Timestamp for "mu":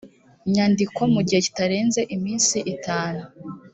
1.13-1.21